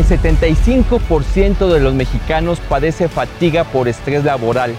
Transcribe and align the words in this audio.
el 0.00 0.06
75% 0.06 1.68
de 1.68 1.80
los 1.80 1.94
mexicanos 1.94 2.58
padece 2.68 3.08
fatiga 3.08 3.64
por 3.64 3.86
estrés 3.86 4.24
laboral, 4.24 4.74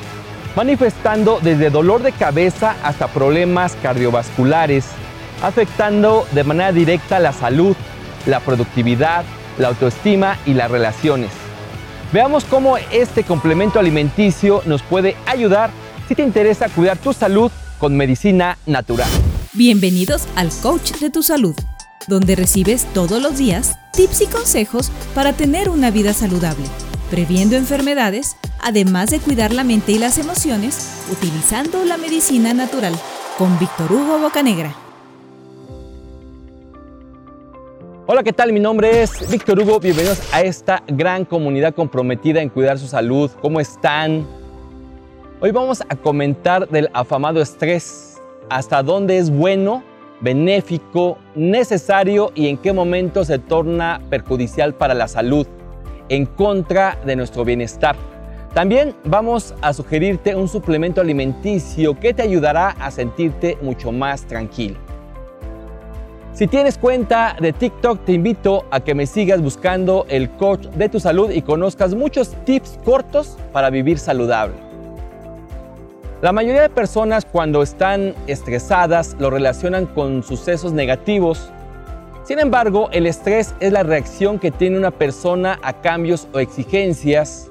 manifestando 0.55 1.40
desde 1.42 1.70
dolor 1.70 2.01
de 2.01 2.12
cabeza 2.12 2.76
hasta 2.83 3.08
problemas 3.08 3.78
cardiovasculares, 3.84 4.86
afectando 5.44 6.26
de 6.31 6.44
manera 6.44 6.71
directa 6.71 7.20
la 7.20 7.34
salud, 7.34 7.76
la 8.26 8.39
productividad, 8.39 9.23
la 9.60 9.68
autoestima 9.70 10.38
y 10.46 10.55
las 10.55 10.71
relaciones. 10.71 11.29
Veamos 12.12 12.44
cómo 12.44 12.78
este 12.78 13.24
complemento 13.24 13.79
alimenticio 13.79 14.63
nos 14.65 14.81
puede 14.81 15.15
ayudar 15.28 15.69
si 16.08 16.16
te 16.16 16.23
interesa 16.23 16.67
cuidar 16.67 16.98
tu 16.98 17.13
salud 17.13 17.52
con 17.77 17.95
medicina 17.95 18.58
natural. 18.66 19.09
Bienvenidos 19.53 20.27
al 20.35 20.49
Coach 20.62 20.94
de 20.99 21.09
tu 21.09 21.22
Salud, 21.22 21.55
donde 22.08 22.36
recibes 22.36 22.86
todos 22.94 23.22
los 23.22 23.38
días 23.38 23.77
tips 23.94 24.22
y 24.22 24.26
consejos 24.27 24.91
para 25.13 25.34
tener 25.34 25.70
una 25.70 25.91
vida 25.91 26.13
saludable, 26.13 26.66
previendo 27.09 27.55
enfermedades, 27.55 28.38
además 28.62 29.09
de 29.09 29.20
cuidar 29.20 29.53
la 29.53 29.63
mente 29.63 29.91
y 29.91 29.99
las 29.99 30.17
emociones 30.17 31.03
utilizando 31.11 31.84
la 31.85 31.98
medicina 31.98 32.53
natural, 32.53 32.94
con 33.38 33.58
Víctor 33.59 33.91
Hugo 33.91 34.20
Bocanegra. 34.20 34.75
Hola, 38.08 38.23
¿qué 38.23 38.33
tal? 38.33 38.52
Mi 38.52 38.59
nombre 38.59 39.03
es 39.03 39.30
Víctor 39.30 39.59
Hugo. 39.59 39.80
Bienvenidos 39.80 40.20
a 40.33 40.41
esta 40.41 40.83
gran 40.88 41.23
comunidad 41.23 41.73
comprometida 41.73 42.41
en 42.41 42.49
cuidar 42.49 42.77
su 42.77 42.88
salud. 42.88 43.31
¿Cómo 43.41 43.59
están? 43.59 44.27
Hoy 45.39 45.52
vamos 45.52 45.81
a 45.88 45.95
comentar 45.95 46.67
del 46.67 46.89
afamado 46.94 47.41
estrés, 47.41 48.22
hasta 48.49 48.83
dónde 48.83 49.17
es 49.17 49.30
bueno, 49.30 49.83
benéfico, 50.21 51.17
necesario 51.35 52.31
y 52.35 52.48
en 52.48 52.57
qué 52.57 52.71
momento 52.71 53.25
se 53.25 53.39
torna 53.39 54.02
perjudicial 54.09 54.73
para 54.73 54.94
la 54.94 55.07
salud, 55.07 55.47
en 56.09 56.25
contra 56.25 56.97
de 57.05 57.16
nuestro 57.16 57.44
bienestar. 57.44 57.95
También 58.53 58.94
vamos 59.05 59.55
a 59.61 59.73
sugerirte 59.73 60.36
un 60.36 60.47
suplemento 60.47 61.02
alimenticio 61.02 61.97
que 61.99 62.14
te 62.14 62.22
ayudará 62.22 62.69
a 62.80 62.92
sentirte 62.92 63.58
mucho 63.61 63.92
más 63.92 64.23
tranquilo. 64.23 64.77
Si 66.33 66.47
tienes 66.47 66.77
cuenta 66.77 67.36
de 67.39 67.53
TikTok, 67.53 68.05
te 68.05 68.14
invito 68.14 68.66
a 68.72 68.80
que 68.80 68.95
me 68.95 69.05
sigas 69.05 69.42
buscando 69.42 70.05
el 70.09 70.30
coach 70.31 70.67
de 70.67 70.89
tu 70.89 70.99
salud 70.99 71.30
y 71.30 71.42
conozcas 71.42 71.94
muchos 71.94 72.36
tips 72.45 72.80
cortos 72.86 73.38
para 73.52 73.69
vivir 73.69 73.99
saludable. 73.99 74.70
La 76.22 76.31
mayoría 76.31 76.61
de 76.61 76.69
personas 76.69 77.25
cuando 77.25 77.64
están 77.64 78.14
estresadas 78.27 79.16
lo 79.17 79.31
relacionan 79.31 79.88
con 79.88 80.22
sucesos 80.22 80.72
negativos. 80.72 81.52
Sin 82.25 82.38
embargo, 82.38 82.89
el 82.91 83.08
estrés 83.08 83.55
es 83.59 83.72
la 83.72 83.81
reacción 83.81 84.38
que 84.38 84.52
tiene 84.52 84.77
una 84.77 84.92
persona 84.92 85.58
a 85.64 85.81
cambios 85.81 86.27
o 86.31 86.38
exigencias, 86.38 87.49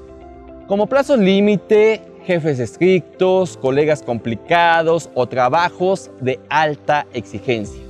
como 0.68 0.86
plazos 0.86 1.18
límite, 1.18 2.00
jefes 2.24 2.60
estrictos, 2.60 3.56
colegas 3.56 4.04
complicados 4.04 5.10
o 5.14 5.26
trabajos 5.26 6.12
de 6.20 6.38
alta 6.48 7.08
exigencia. 7.12 7.82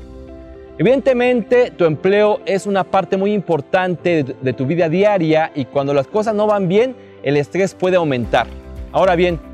Evidentemente, 0.78 1.72
tu 1.72 1.84
empleo 1.84 2.40
es 2.46 2.64
una 2.64 2.84
parte 2.84 3.18
muy 3.18 3.34
importante 3.34 4.24
de 4.40 4.52
tu 4.54 4.64
vida 4.64 4.88
diaria 4.88 5.52
y 5.54 5.66
cuando 5.66 5.92
las 5.92 6.06
cosas 6.06 6.34
no 6.34 6.46
van 6.46 6.68
bien, 6.68 6.96
el 7.22 7.36
estrés 7.36 7.74
puede 7.74 7.96
aumentar. 7.96 8.46
Ahora 8.92 9.14
bien, 9.14 9.49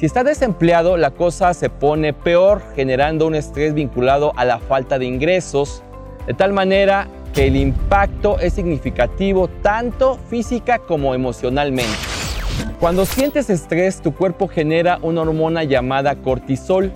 si 0.00 0.06
estás 0.06 0.24
desempleado, 0.24 0.96
la 0.96 1.10
cosa 1.10 1.52
se 1.52 1.68
pone 1.68 2.14
peor, 2.14 2.62
generando 2.74 3.26
un 3.26 3.34
estrés 3.34 3.74
vinculado 3.74 4.32
a 4.34 4.46
la 4.46 4.58
falta 4.58 4.98
de 4.98 5.04
ingresos, 5.04 5.82
de 6.26 6.32
tal 6.32 6.54
manera 6.54 7.06
que 7.34 7.48
el 7.48 7.56
impacto 7.56 8.38
es 8.38 8.54
significativo 8.54 9.48
tanto 9.60 10.18
física 10.30 10.78
como 10.78 11.14
emocionalmente. 11.14 11.92
Cuando 12.80 13.04
sientes 13.04 13.50
estrés, 13.50 14.00
tu 14.00 14.14
cuerpo 14.14 14.48
genera 14.48 14.98
una 15.02 15.20
hormona 15.20 15.64
llamada 15.64 16.14
cortisol, 16.16 16.90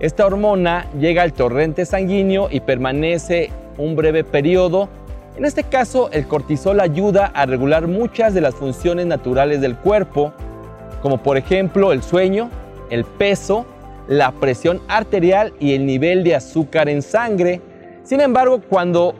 esta 0.00 0.26
hormona 0.26 0.88
llega 0.98 1.22
al 1.22 1.34
torrente 1.34 1.86
sanguíneo 1.86 2.48
y 2.50 2.58
permanece 2.58 3.52
un 3.78 3.94
breve 3.94 4.24
periodo. 4.24 4.88
En 5.36 5.44
este 5.44 5.62
caso, 5.62 6.10
el 6.10 6.26
cortisol 6.26 6.80
ayuda 6.80 7.26
a 7.26 7.46
regular 7.46 7.86
muchas 7.86 8.34
de 8.34 8.40
las 8.40 8.56
funciones 8.56 9.06
naturales 9.06 9.60
del 9.60 9.76
cuerpo, 9.76 10.32
como 11.02 11.18
por 11.22 11.36
ejemplo 11.36 11.92
el 11.92 12.02
sueño, 12.02 12.50
el 12.90 13.04
peso, 13.04 13.66
la 14.08 14.32
presión 14.32 14.80
arterial 14.88 15.52
y 15.58 15.74
el 15.74 15.84
nivel 15.84 16.24
de 16.24 16.36
azúcar 16.36 16.88
en 16.88 17.02
sangre. 17.02 17.60
Sin 18.04 18.20
embargo, 18.20 18.60
cuando 18.68 19.14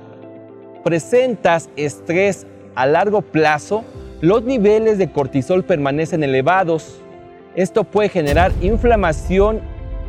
presentas 0.85 1.69
estrés 1.77 2.47
a 2.75 2.87
largo 2.87 3.23
plazo, 3.23 3.85
los 4.21 4.45
niveles 4.45 4.99
de 4.99 5.11
cortisol 5.11 5.65
permanecen 5.65 6.23
elevados. 6.23 7.01
Esto 7.55 7.85
puede 7.85 8.09
generar 8.09 8.53
inflamación 8.61 9.61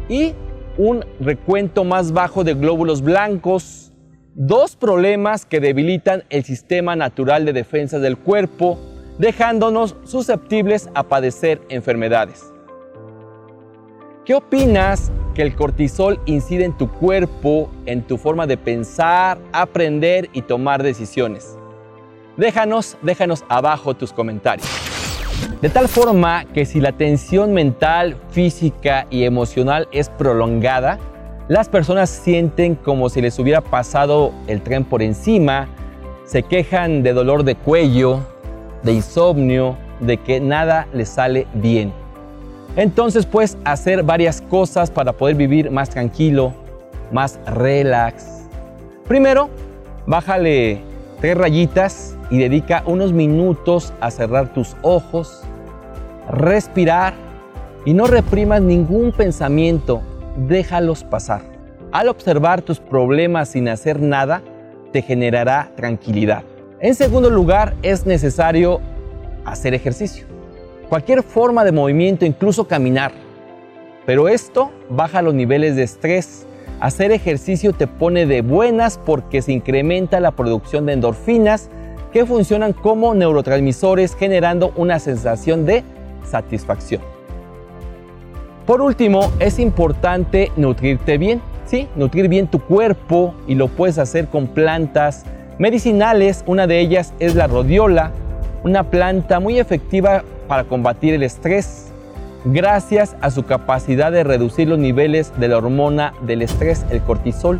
y 0.07 0.33
un 0.77 1.05
recuento 1.19 1.83
más 1.83 2.11
bajo 2.11 2.43
de 2.43 2.53
glóbulos 2.53 3.01
blancos, 3.01 3.91
dos 4.35 4.75
problemas 4.75 5.45
que 5.45 5.59
debilitan 5.59 6.23
el 6.29 6.43
sistema 6.43 6.95
natural 6.95 7.45
de 7.45 7.53
defensa 7.53 7.99
del 7.99 8.17
cuerpo, 8.17 8.79
dejándonos 9.17 9.95
susceptibles 10.03 10.89
a 10.93 11.03
padecer 11.03 11.61
enfermedades. 11.69 12.51
¿Qué 14.25 14.35
opinas 14.35 15.11
que 15.35 15.41
el 15.41 15.55
cortisol 15.55 16.19
incide 16.25 16.63
en 16.63 16.77
tu 16.77 16.89
cuerpo, 16.89 17.69
en 17.85 18.01
tu 18.03 18.17
forma 18.17 18.47
de 18.47 18.57
pensar, 18.57 19.37
aprender 19.51 20.29
y 20.33 20.43
tomar 20.43 20.81
decisiones? 20.81 21.57
Déjanos, 22.37 22.97
déjanos 23.01 23.43
abajo 23.49 23.93
tus 23.93 24.13
comentarios. 24.13 24.67
De 25.61 25.69
tal 25.69 25.87
forma 25.87 26.45
que 26.53 26.65
si 26.65 26.79
la 26.79 26.93
tensión 26.93 27.53
mental, 27.53 28.15
física 28.29 29.07
y 29.09 29.23
emocional 29.23 29.87
es 29.91 30.09
prolongada, 30.09 30.99
las 31.49 31.67
personas 31.67 32.09
sienten 32.09 32.75
como 32.75 33.09
si 33.09 33.21
les 33.21 33.37
hubiera 33.37 33.61
pasado 33.61 34.31
el 34.47 34.61
tren 34.61 34.85
por 34.85 35.01
encima, 35.01 35.67
se 36.25 36.43
quejan 36.43 37.03
de 37.03 37.11
dolor 37.11 37.43
de 37.43 37.55
cuello, 37.55 38.21
de 38.83 38.93
insomnio, 38.93 39.77
de 39.99 40.17
que 40.17 40.39
nada 40.39 40.87
les 40.93 41.09
sale 41.09 41.47
bien. 41.53 41.93
Entonces 42.75 43.25
puedes 43.25 43.57
hacer 43.65 44.03
varias 44.03 44.41
cosas 44.41 44.91
para 44.91 45.13
poder 45.13 45.35
vivir 45.35 45.71
más 45.71 45.89
tranquilo, 45.89 46.53
más 47.11 47.39
relax. 47.45 48.47
Primero, 49.07 49.49
bájale 50.05 50.81
tres 51.21 51.37
rayitas 51.37 52.17
y 52.29 52.37
dedica 52.37 52.83
unos 52.85 53.13
minutos 53.13 53.93
a 54.01 54.11
cerrar 54.11 54.53
tus 54.53 54.75
ojos 54.81 55.43
respirar 56.29 57.13
y 57.85 57.93
no 57.93 58.07
reprimas 58.07 58.61
ningún 58.61 59.11
pensamiento, 59.11 60.01
déjalos 60.47 61.03
pasar. 61.03 61.41
Al 61.91 62.07
observar 62.07 62.61
tus 62.61 62.79
problemas 62.79 63.49
sin 63.49 63.67
hacer 63.67 64.01
nada, 64.01 64.41
te 64.91 65.01
generará 65.01 65.71
tranquilidad. 65.75 66.43
En 66.83 66.95
segundo 66.95 67.29
lugar, 67.29 67.75
es 67.81 68.05
necesario 68.05 68.81
hacer 69.45 69.73
ejercicio. 69.73 70.25
Cualquier 70.89 71.23
forma 71.23 71.63
de 71.63 71.71
movimiento, 71.71 72.25
incluso 72.25 72.67
caminar. 72.67 73.13
Pero 74.05 74.27
esto 74.27 74.69
baja 74.89 75.21
los 75.21 75.33
niveles 75.33 75.77
de 75.77 75.83
estrés. 75.83 76.45
Hacer 76.81 77.13
ejercicio 77.13 77.71
te 77.71 77.87
pone 77.87 78.25
de 78.25 78.41
buenas 78.41 78.97
porque 78.97 79.41
se 79.41 79.53
incrementa 79.53 80.19
la 80.19 80.31
producción 80.31 80.85
de 80.85 80.91
endorfinas 80.91 81.69
que 82.11 82.25
funcionan 82.25 82.73
como 82.73 83.15
neurotransmisores 83.15 84.13
generando 84.13 84.73
una 84.75 84.99
sensación 84.99 85.65
de 85.65 85.85
satisfacción. 86.25 87.01
Por 88.65 88.81
último, 88.81 89.31
es 89.39 89.57
importante 89.57 90.51
nutrirte 90.57 91.17
bien, 91.17 91.41
¿sí? 91.65 91.87
Nutrir 91.95 92.27
bien 92.27 92.47
tu 92.47 92.59
cuerpo 92.59 93.35
y 93.47 93.55
lo 93.55 93.69
puedes 93.69 93.97
hacer 93.99 94.27
con 94.27 94.47
plantas 94.47 95.23
medicinales. 95.57 96.43
Una 96.47 96.67
de 96.67 96.79
ellas 96.79 97.13
es 97.19 97.35
la 97.35 97.47
rodiola, 97.47 98.11
una 98.63 98.83
planta 98.89 99.39
muy 99.39 99.59
efectiva 99.59 100.23
para 100.47 100.63
combatir 100.65 101.13
el 101.13 101.23
estrés 101.23 101.93
gracias 102.45 103.15
a 103.21 103.31
su 103.31 103.43
capacidad 103.43 104.11
de 104.11 104.23
reducir 104.23 104.67
los 104.67 104.77
niveles 104.77 105.31
de 105.39 105.47
la 105.47 105.57
hormona 105.57 106.13
del 106.21 106.41
estrés, 106.41 106.85
el 106.89 107.01
cortisol. 107.01 107.59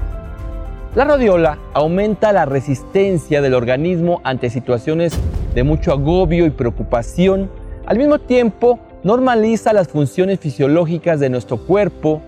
La 0.95 1.05
rodiola 1.05 1.57
aumenta 1.73 2.33
la 2.33 2.45
resistencia 2.45 3.41
del 3.41 3.53
organismo 3.53 4.21
ante 4.23 4.49
situaciones 4.49 5.13
de 5.55 5.63
mucho 5.63 5.91
agobio 5.91 6.45
y 6.45 6.49
preocupación 6.49 7.49
al 7.85 7.97
mismo 7.97 8.19
tiempo, 8.19 8.79
normaliza 9.03 9.73
las 9.73 9.89
funciones 9.89 10.39
fisiológicas 10.39 11.19
de 11.19 11.29
nuestro 11.29 11.57
cuerpo. 11.57 12.21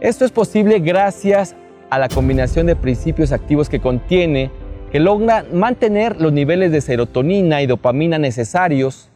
Esto 0.00 0.26
es 0.26 0.30
posible 0.30 0.78
gracias 0.80 1.54
a 1.92 1.98
la 1.98 2.08
combinación 2.08 2.64
de 2.64 2.74
principios 2.74 3.32
activos 3.32 3.68
que 3.68 3.78
contiene, 3.78 4.50
que 4.90 4.98
logra 4.98 5.44
mantener 5.52 6.18
los 6.18 6.32
niveles 6.32 6.72
de 6.72 6.80
serotonina 6.80 7.60
y 7.60 7.66
dopamina 7.66 8.16
necesarios. 8.16 9.10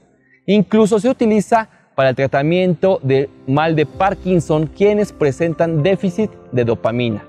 Incluso 0.45 1.01
se 1.01 1.09
utiliza 1.09 1.71
para 1.95 2.11
el 2.11 2.17
tratamiento 2.17 3.01
del 3.03 3.31
mal 3.47 3.77
de 3.77 3.87
Parkinson 3.87 4.67
quienes 4.67 5.11
presentan 5.11 5.83
déficit 5.83 6.31
de 6.53 6.67
dopamina. 6.67 7.25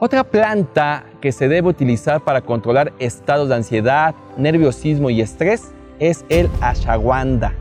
Otra 0.00 0.24
planta 0.24 1.04
que 1.20 1.30
se 1.30 1.46
debe 1.46 1.68
utilizar 1.68 2.24
para 2.24 2.40
controlar 2.40 2.92
estados 2.98 3.48
de 3.48 3.54
ansiedad, 3.54 4.12
nerviosismo 4.36 5.08
y 5.08 5.20
estrés 5.20 5.70
es 6.00 6.24
el 6.28 6.50
ashwagandha. 6.60 7.54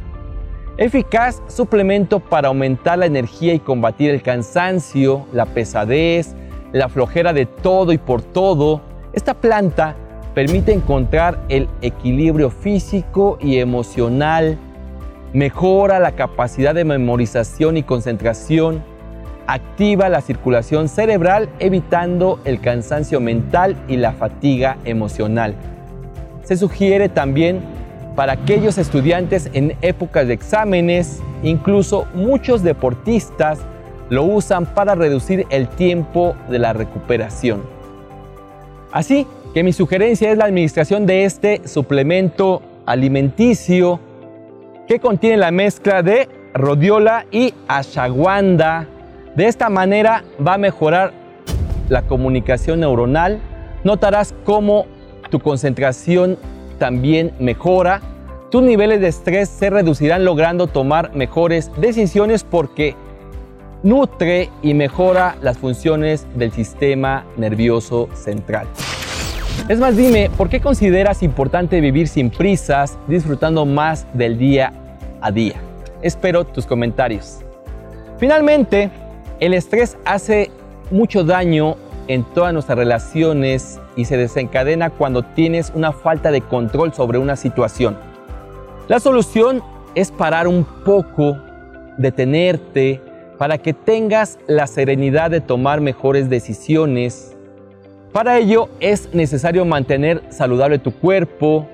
Eficaz 0.79 1.43
suplemento 1.47 2.19
para 2.19 2.47
aumentar 2.47 2.97
la 2.97 3.05
energía 3.05 3.53
y 3.53 3.59
combatir 3.59 4.09
el 4.09 4.23
cansancio, 4.23 5.27
la 5.31 5.45
pesadez, 5.45 6.33
la 6.73 6.89
flojera 6.89 7.33
de 7.33 7.45
todo 7.45 7.91
y 7.91 7.97
por 7.97 8.21
todo. 8.21 8.81
Esta 9.13 9.33
planta 9.33 9.95
permite 10.33 10.71
encontrar 10.71 11.39
el 11.49 11.67
equilibrio 11.81 12.49
físico 12.49 13.37
y 13.41 13.57
emocional, 13.57 14.57
mejora 15.33 15.99
la 15.99 16.13
capacidad 16.13 16.75
de 16.75 16.85
memorización 16.85 17.77
y 17.77 17.83
concentración, 17.83 18.83
activa 19.47 20.09
la 20.09 20.21
circulación 20.21 20.89
cerebral 20.89 21.49
evitando 21.59 22.39
el 22.45 22.61
cansancio 22.61 23.19
mental 23.19 23.75
y 23.87 23.97
la 23.97 24.11
fatiga 24.11 24.77
emocional. 24.85 25.55
Se 26.43 26.55
sugiere 26.55 27.09
también 27.09 27.61
para 28.15 28.33
aquellos 28.33 28.77
estudiantes 28.77 29.49
en 29.53 29.75
épocas 29.81 30.27
de 30.27 30.33
exámenes, 30.33 31.21
incluso 31.41 32.05
muchos 32.13 32.63
deportistas 32.63 33.59
lo 34.09 34.23
usan 34.23 34.65
para 34.65 34.95
reducir 34.95 35.45
el 35.49 35.67
tiempo 35.67 36.35
de 36.49 36.59
la 36.59 36.73
recuperación. 36.73 37.61
Así 38.91 39.27
que 39.53 39.63
mi 39.63 39.73
sugerencia 39.73 40.31
es 40.31 40.37
la 40.37 40.45
administración 40.45 41.05
de 41.05 41.25
este 41.25 41.67
suplemento 41.67 42.61
alimenticio 42.85 43.99
que 44.87 44.99
contiene 44.99 45.37
la 45.37 45.51
mezcla 45.51 46.01
de 46.01 46.27
rodiola 46.53 47.25
y 47.31 47.53
ashwagandha. 47.67 48.87
De 49.35 49.45
esta 49.45 49.69
manera 49.69 50.23
va 50.45 50.55
a 50.55 50.57
mejorar 50.57 51.13
la 51.89 52.01
comunicación 52.03 52.79
neuronal. 52.79 53.39
Notarás 53.83 54.33
cómo 54.43 54.85
tu 55.29 55.39
concentración 55.39 56.37
también 56.79 57.33
mejora. 57.39 58.01
Tus 58.49 58.63
niveles 58.63 58.99
de 59.01 59.09
estrés 59.09 59.49
se 59.49 59.69
reducirán 59.69 60.25
logrando 60.25 60.65
tomar 60.65 61.15
mejores 61.15 61.71
decisiones 61.79 62.43
porque 62.43 62.95
nutre 63.83 64.49
y 64.61 64.73
mejora 64.73 65.35
las 65.41 65.57
funciones 65.57 66.27
del 66.35 66.51
sistema 66.51 67.25
nervioso 67.37 68.09
central. 68.13 68.67
Es 69.67 69.79
más, 69.79 69.95
dime, 69.95 70.29
¿por 70.35 70.49
qué 70.49 70.61
consideras 70.61 71.21
importante 71.21 71.79
vivir 71.79 72.07
sin 72.07 72.29
prisas, 72.29 72.97
disfrutando 73.07 73.65
más 73.65 74.05
del 74.13 74.37
día 74.37 74.73
a 75.21 75.31
día? 75.31 75.55
Espero 76.01 76.45
tus 76.45 76.65
comentarios. 76.65 77.39
Finalmente, 78.17 78.89
el 79.39 79.53
estrés 79.53 79.97
hace 80.05 80.51
mucho 80.91 81.23
daño 81.23 81.75
en 82.07 82.23
todas 82.23 82.51
nuestras 82.53 82.77
relaciones 82.77 83.79
y 83.95 84.05
se 84.05 84.17
desencadena 84.17 84.89
cuando 84.89 85.23
tienes 85.23 85.71
una 85.75 85.91
falta 85.91 86.31
de 86.31 86.41
control 86.41 86.93
sobre 86.93 87.19
una 87.19 87.35
situación. 87.35 87.97
La 88.87 88.99
solución 88.99 89.61
es 89.93 90.11
parar 90.11 90.47
un 90.47 90.65
poco, 90.83 91.37
detenerte, 91.97 93.01
para 93.39 93.57
que 93.57 93.73
tengas 93.73 94.37
la 94.47 94.67
serenidad 94.67 95.31
de 95.31 95.41
tomar 95.41 95.81
mejores 95.81 96.29
decisiones 96.29 97.35
para 98.11 98.39
ello 98.39 98.69
es 98.79 99.13
necesario 99.13 99.65
mantener 99.65 100.23
saludable 100.29 100.79
tu 100.79 100.91
cuerpo, 100.91 101.67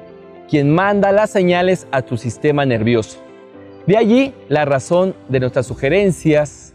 quien 0.49 0.69
manda 0.69 1.13
las 1.13 1.29
señales 1.29 1.87
a 1.91 2.01
tu 2.01 2.17
sistema 2.17 2.65
nervioso. 2.65 3.19
De 3.87 3.95
allí 3.95 4.33
la 4.49 4.65
razón 4.65 5.15
de 5.29 5.39
nuestras 5.39 5.65
sugerencias. 5.65 6.73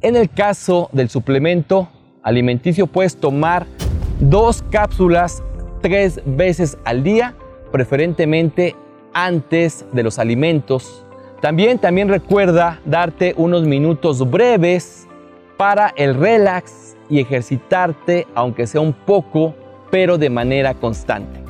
En 0.00 0.14
el 0.14 0.30
caso 0.30 0.90
del 0.92 1.08
suplemento 1.08 1.88
alimenticio 2.22 2.86
puedes 2.86 3.16
tomar 3.16 3.66
dos 4.20 4.62
cápsulas 4.70 5.42
tres 5.82 6.20
veces 6.24 6.78
al 6.84 7.02
día, 7.02 7.34
preferentemente 7.72 8.76
antes 9.12 9.86
de 9.92 10.04
los 10.04 10.20
alimentos. 10.20 11.04
También, 11.40 11.78
también 11.78 12.08
recuerda 12.08 12.80
darte 12.84 13.34
unos 13.36 13.62
minutos 13.62 14.28
breves 14.28 15.06
para 15.56 15.92
el 15.96 16.14
relax 16.14 16.96
y 17.08 17.20
ejercitarte, 17.20 18.26
aunque 18.34 18.66
sea 18.66 18.80
un 18.80 18.92
poco, 18.92 19.54
pero 19.90 20.18
de 20.18 20.30
manera 20.30 20.74
constante. 20.74 21.40